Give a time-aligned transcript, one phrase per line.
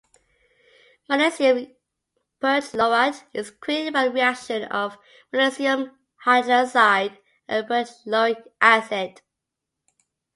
[1.07, 1.75] Magnesium
[2.41, 4.97] perchlorate is created by the reaction of
[5.31, 5.91] magnesium
[6.25, 9.21] hydroxide and perchloric acid.